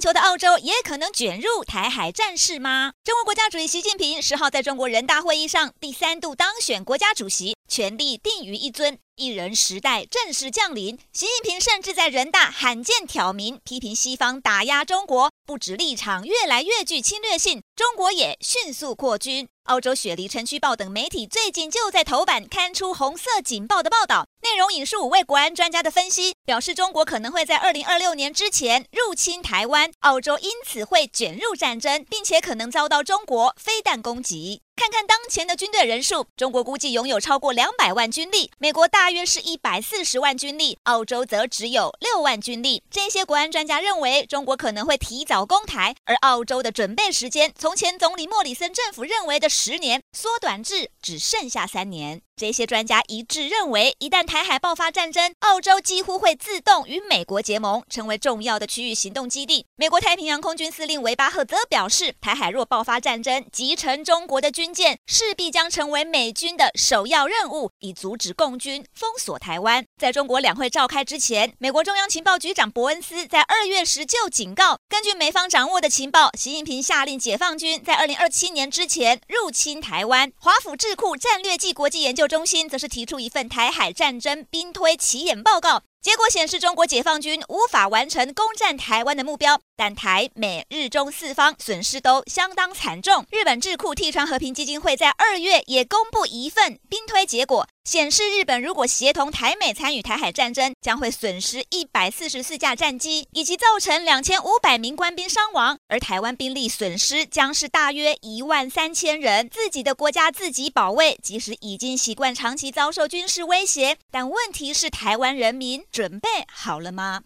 [0.00, 2.92] 球的澳洲也可能卷入台海战事吗？
[3.04, 8.98] 中国国家主席习近平十号在中国人大会议上第三度当选国家主席，权力定于一尊。
[9.16, 19.48] 一人时代正式降临，习近平甚至在人大罕见挑明，批评西方打压中国，不止立场越来越具侵略性，中国也迅速扩军。
[19.64, 34.62] 澳洲雪梨城区报等媒体最近就在头版刊出红色警报的报道，内容引述五位国安专家的分析，表示中国可能会在二零二六年之前入侵台湾，澳洲因此会卷入战争，并且可能遭到中国飞弹攻击。
[34.76, 42.82] 看看当前的军队人数，中国估计拥有超过两百万军力，美国大约是一百四十万军力，澳洲则只有六万军力。
[42.88, 52.20] 这些国安专家认为，中国可能会提早攻台，而澳洲的准备时间从前总理莫里森政府认为的十年缩短至只剩下三年。
[52.38, 59.64] 这些专家一致认为，一旦台海爆发战争，澳洲几乎会自动与美国结盟，成为重要的区域行动基地。
[59.76, 69.82] 美国太平洋空军司令维巴赫则表示，台海若爆发战争，击沉中国的军舰，势必将成为美军的首要任务，以阻止共军封锁台湾。
[69.98, 80.30] 在中国两会召开之前，美国中央情报局长伯恩斯在二月时就警告，根据美方掌握的情报，习近平下令解放军在二零二七年之前入侵台湾。
[80.38, 93.26] 华府智库战略暨国际研究中心则是提出一份台海战争兵推起演报告，结果显示中国解放军无法完成攻占台湾的目标，但台美日中四方损失都相当惨重。
[93.30, 97.66] 日本智库替川和平基金会在二月也公布一份兵推结果。
[97.84, 109.48] 显示，日本如果协同台美参与台海战争，将会损失一百四十四架战机，以及造成两千五百名官兵伤亡；而台湾兵力损失将是大约一万三千人。
[109.48, 117.22] 自己的国家自己保卫，即使已经习惯长期遭受军事威胁，但问题是台湾人民准备好了吗？